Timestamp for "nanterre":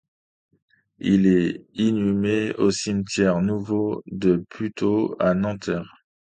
5.35-5.95